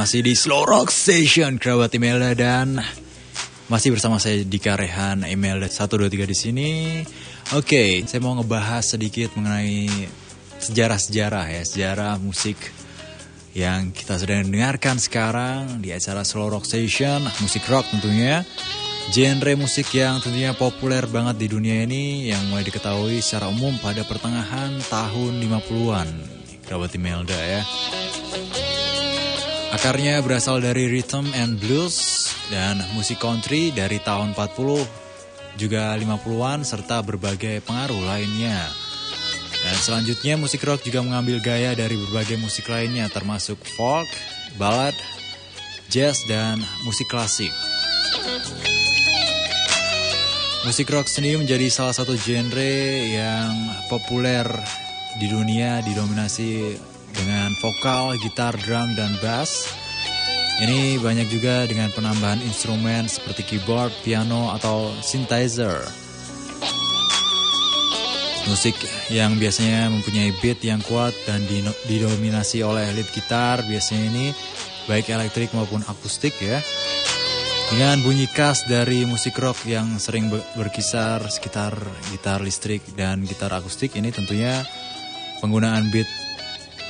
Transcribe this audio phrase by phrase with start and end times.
[0.00, 2.80] masih di Slow Rock Station kerabat Imelda dan
[3.68, 6.70] masih bersama saya Dika Rehan Imelda 123 di sini.
[7.52, 9.92] Oke, saya mau ngebahas sedikit mengenai
[10.56, 12.56] sejarah-sejarah ya, sejarah musik
[13.52, 18.40] yang kita sedang dengarkan sekarang di acara Slow Rock Station, musik rock tentunya.
[19.12, 24.00] Genre musik yang tentunya populer banget di dunia ini yang mulai diketahui secara umum pada
[24.08, 26.08] pertengahan tahun 50-an.
[26.64, 27.60] Kerabat Imelda ya.
[29.70, 34.82] Akarnya berasal dari rhythm and blues dan musik country dari tahun 40
[35.54, 38.66] juga 50-an serta berbagai pengaruh lainnya.
[39.62, 44.10] Dan selanjutnya musik rock juga mengambil gaya dari berbagai musik lainnya termasuk folk,
[44.58, 44.96] ballad,
[45.86, 47.54] jazz, dan musik klasik.
[50.66, 52.74] Musik rock sendiri menjadi salah satu genre
[53.06, 53.54] yang
[53.86, 54.50] populer
[55.22, 56.74] di dunia didominasi
[57.14, 59.70] dengan vokal, gitar, drum, dan bass.
[60.60, 65.80] Ini banyak juga dengan penambahan instrumen seperti keyboard, piano, atau synthesizer.
[68.44, 68.76] Musik
[69.08, 71.40] yang biasanya mempunyai beat yang kuat dan
[71.88, 74.26] didominasi oleh lead gitar biasanya ini
[74.84, 76.58] baik elektrik maupun akustik ya.
[77.70, 80.26] Dengan bunyi khas dari musik rock yang sering
[80.58, 81.78] berkisar sekitar
[82.10, 84.66] gitar listrik dan gitar akustik ini tentunya
[85.38, 86.10] penggunaan beat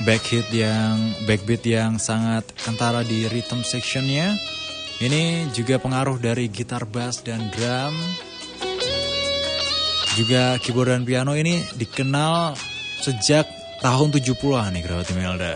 [0.01, 0.95] backbeat yang
[1.29, 4.33] backbeat yang sangat kentara di rhythm sectionnya.
[5.01, 7.93] Ini juga pengaruh dari gitar bass dan drum.
[10.13, 12.53] Juga keyboard dan piano ini dikenal
[13.01, 13.47] sejak
[13.81, 15.53] tahun 70-an nih kerabat Imelda.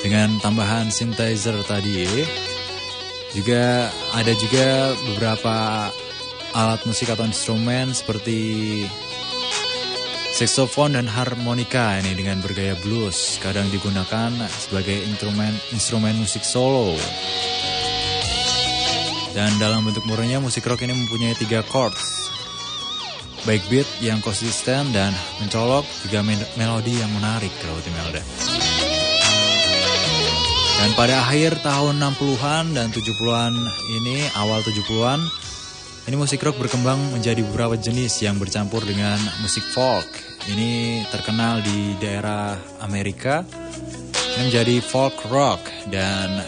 [0.00, 2.04] Dengan tambahan synthesizer tadi
[3.34, 5.88] juga ada juga beberapa
[6.54, 8.38] alat musik atau instrumen seperti
[10.34, 16.98] Saxophone dan harmonika ini dengan bergaya blues kadang digunakan sebagai instrumen instrumen musik solo.
[19.30, 22.34] Dan dalam bentuk murninya musik rock ini mempunyai tiga chords.
[23.46, 26.26] Baik beat yang konsisten dan mencolok juga
[26.58, 28.22] melodi yang menarik kalau Melda.
[30.82, 33.54] Dan pada akhir tahun 60-an dan 70-an
[34.02, 35.22] ini, awal 70-an,
[36.04, 40.04] ini musik rock berkembang menjadi beberapa jenis yang bercampur dengan musik folk.
[40.52, 43.40] Ini terkenal di daerah Amerika.
[44.36, 46.44] Ini menjadi folk rock dan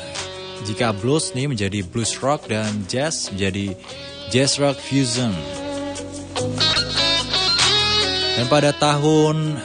[0.69, 3.73] jika blues ini menjadi blues rock dan jazz menjadi
[4.29, 5.33] jazz rock fusion.
[8.37, 9.57] Dan pada tahun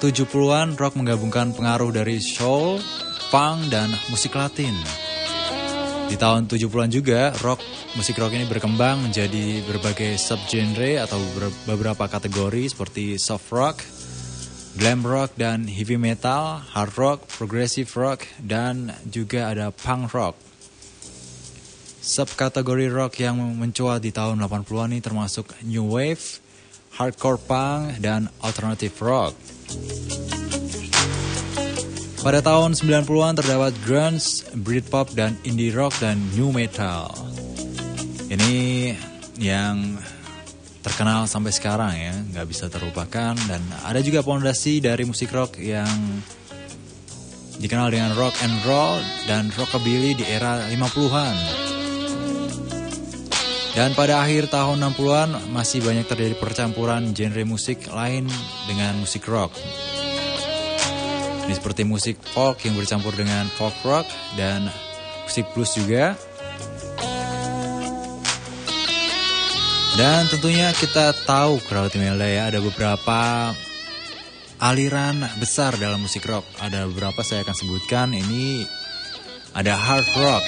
[0.00, 2.80] 70-an rock menggabungkan pengaruh dari soul,
[3.28, 5.05] punk dan musik latin.
[6.06, 7.58] Di tahun 70-an juga, rock,
[7.98, 11.18] musik rock ini berkembang menjadi berbagai subgenre atau
[11.66, 13.82] beberapa kategori seperti soft rock,
[14.78, 20.38] glam rock dan heavy metal, hard rock, progressive rock, dan juga ada punk rock.
[22.06, 26.38] Subkategori rock yang mencuat di tahun 80-an ini termasuk new wave,
[26.94, 29.34] hardcore punk, dan alternative rock.
[32.26, 37.06] Pada tahun 90-an terdapat grunge, Britpop, dan indie rock dan new metal.
[38.26, 38.90] Ini
[39.38, 39.94] yang
[40.82, 43.38] terkenal sampai sekarang ya, nggak bisa terlupakan.
[43.46, 45.86] Dan ada juga fondasi dari musik rock yang
[47.62, 48.98] dikenal dengan rock and roll
[49.30, 51.36] dan rockabilly di era 50-an.
[53.78, 58.26] Dan pada akhir tahun 60-an masih banyak terjadi percampuran genre musik lain
[58.66, 59.54] dengan musik rock.
[61.46, 64.02] Ini seperti musik folk yang bercampur dengan folk rock
[64.34, 64.66] dan
[65.22, 66.18] musik blues juga.
[69.94, 73.54] Dan tentunya kita tahu Crowd Imelda ya ada beberapa
[74.58, 76.42] aliran besar dalam musik rock.
[76.58, 78.10] Ada beberapa saya akan sebutkan.
[78.10, 78.66] Ini
[79.54, 80.44] ada hard rock.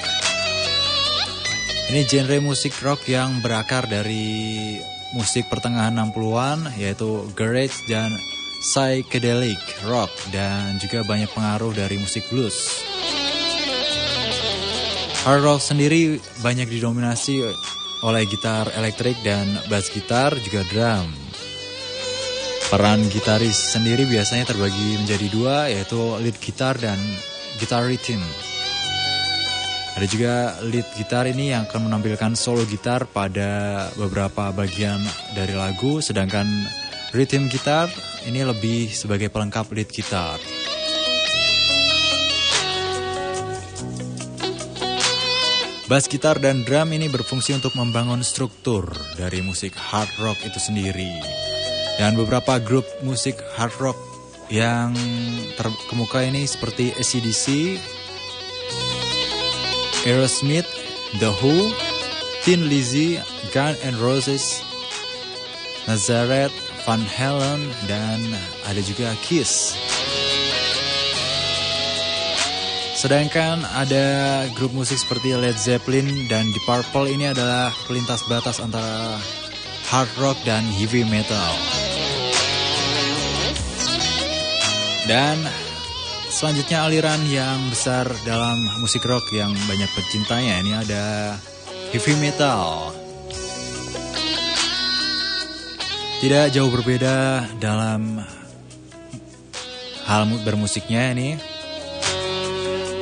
[1.89, 4.77] Ini genre musik rock yang berakar dari
[5.17, 8.13] musik pertengahan 60-an yaitu garage dan
[8.59, 12.83] psychedelic rock dan juga banyak pengaruh dari musik blues.
[15.23, 17.43] Hard rock sendiri banyak didominasi
[18.03, 21.07] oleh gitar elektrik dan bass gitar juga drum.
[22.69, 26.99] Peran gitaris sendiri biasanya terbagi menjadi dua yaitu lead gitar dan
[27.57, 28.21] gitar rhythm.
[29.99, 35.01] Ada juga lead gitar ini yang akan menampilkan solo gitar pada beberapa bagian
[35.35, 36.47] dari lagu sedangkan
[37.09, 37.89] Rhythm gitar
[38.29, 40.37] ini lebih sebagai pelengkap lead gitar.
[45.89, 48.85] Bass gitar dan drum ini berfungsi untuk membangun struktur
[49.17, 51.17] dari musik hard rock itu sendiri.
[51.97, 53.97] Dan beberapa grup musik hard rock
[54.53, 54.93] yang
[55.57, 57.81] terkemuka ini seperti ACDC,
[60.05, 60.69] Aerosmith,
[61.17, 61.73] The Who,
[62.45, 63.17] Thin Lizzy,
[63.49, 64.61] Gun and Roses,
[65.89, 68.17] Nazareth, Van Halen, dan
[68.65, 69.77] ada juga Kiss.
[72.97, 79.21] Sedangkan ada grup musik seperti Led Zeppelin dan Deep Purple ini adalah pelintas batas antara
[79.93, 81.53] hard rock dan heavy metal.
[85.05, 85.45] Dan
[86.33, 91.37] selanjutnya aliran yang besar dalam musik rock yang banyak pecintanya ini ada
[91.93, 92.98] heavy metal.
[96.19, 98.19] Tidak jauh berbeda dalam
[100.03, 101.39] hal bermusiknya ini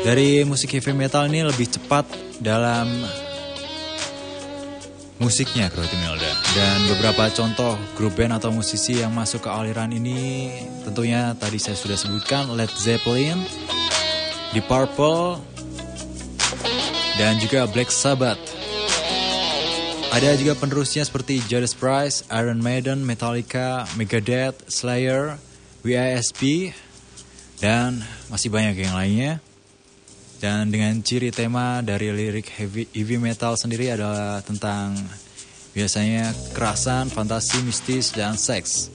[0.05, 2.05] dari musik heavy metal ini lebih cepat
[2.37, 2.85] dalam
[5.17, 6.29] musiknya Crowdy Melda.
[6.53, 10.53] Dan beberapa contoh grup band atau musisi yang masuk ke aliran ini
[10.85, 13.41] tentunya tadi saya sudah sebutkan Led Zeppelin,
[14.53, 15.41] Deep Purple,
[17.17, 18.39] dan juga Black Sabbath.
[20.13, 25.35] Ada juga penerusnya seperti Judas Priest, Iron Maiden, Metallica, Megadeth, Slayer,
[25.83, 26.71] WISP,
[27.59, 28.01] dan
[28.31, 29.33] masih banyak yang lainnya.
[30.37, 34.93] Dan dengan ciri tema dari lirik heavy, heavy metal sendiri adalah tentang
[35.73, 38.89] biasanya kerasan, fantasi, mistis, dan seks.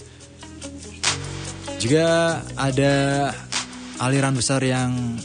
[1.82, 3.31] Juga ada
[3.99, 5.19] aliran besar yang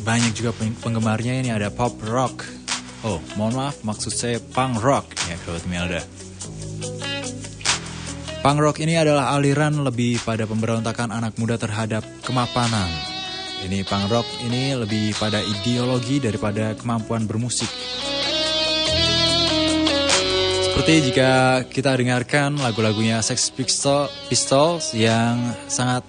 [0.00, 2.59] banyak juga penggemarnya ini ada pop rock.
[3.00, 6.04] Oh, mohon maaf, maksud saya punk rock ya, kalau Melda.
[8.44, 12.88] Punk rock ini adalah aliran lebih pada pemberontakan anak muda terhadap kemapanan,
[13.64, 17.68] ini punk rock ini lebih pada ideologi daripada kemampuan bermusik.
[20.64, 25.36] Seperti jika kita dengarkan lagu-lagunya Sex Pistols yang
[25.68, 26.04] sangat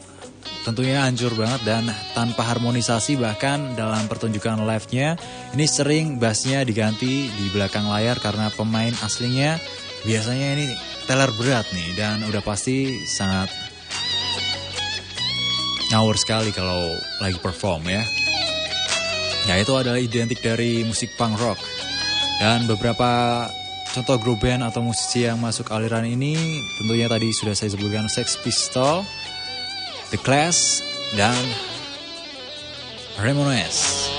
[0.61, 5.17] tentunya hancur banget dan tanpa harmonisasi bahkan dalam pertunjukan live-nya
[5.57, 9.57] ini sering bassnya diganti di belakang layar karena pemain aslinya
[10.05, 10.67] biasanya ini
[11.09, 13.49] teller berat nih dan udah pasti sangat
[15.91, 16.87] ngawur sekali kalau
[17.19, 18.03] lagi perform ya.
[19.49, 21.59] Ya itu adalah identik dari musik punk rock.
[22.39, 23.43] Dan beberapa
[23.91, 26.33] contoh grup band atau musisi yang masuk aliran ini
[26.79, 29.03] tentunya tadi sudah saya sebutkan Sex Pistol,
[30.11, 30.83] The Clash,
[31.15, 31.39] dan
[33.15, 34.11] Ramones.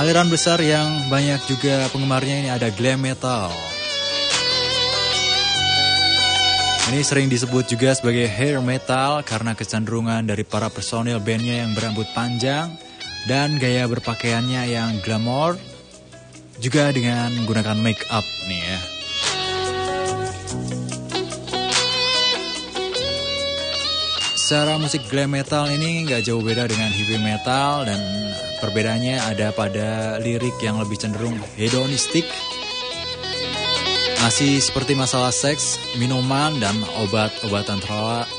[0.00, 3.52] Aliran besar yang banyak juga penggemarnya ini ada glam metal,
[6.86, 12.06] Ini sering disebut juga sebagai hair metal karena kecenderungan dari para personil bandnya yang berambut
[12.14, 12.70] panjang
[13.26, 15.58] dan gaya berpakaiannya yang glamour
[16.60, 18.80] juga dengan menggunakan make up nih ya.
[24.36, 27.98] Secara musik glam metal ini nggak jauh beda dengan heavy metal dan
[28.62, 32.22] perbedaannya ada pada lirik yang lebih cenderung hedonistik
[34.26, 37.78] masih seperti masalah seks, minuman, dan obat-obatan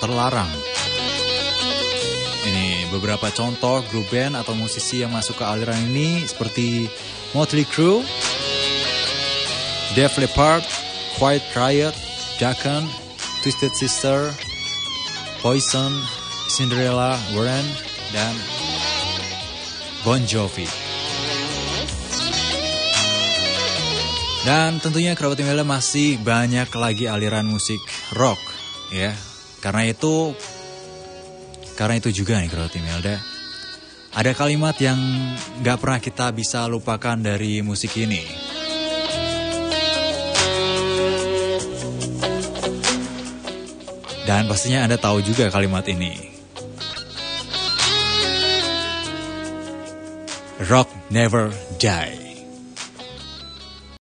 [0.04, 0.52] terlarang.
[2.44, 6.92] Ini beberapa contoh grup band atau musisi yang masuk ke aliran ini seperti
[7.35, 8.03] Motley Crue,
[9.95, 10.63] Def Leppard,
[11.18, 11.95] Quiet Riot,
[12.39, 12.85] Dakan,
[13.44, 14.31] Twisted Sister,
[15.41, 15.92] Poison,
[16.47, 17.66] Cinderella, Warren,
[18.13, 18.33] dan
[20.06, 20.68] Bon Jovi.
[24.47, 27.83] Dan tentunya kerabat Melda masih banyak lagi aliran musik
[28.16, 28.40] rock
[28.95, 29.11] ya.
[29.59, 30.31] Karena itu
[31.75, 33.36] karena itu juga nih kerabat Melda.
[34.18, 34.97] Ada kalimat yang
[35.62, 38.26] gak pernah kita bisa lupakan dari musik ini.
[44.26, 46.33] Dan pastinya Anda tahu juga kalimat ini.
[50.66, 52.27] Rock never die.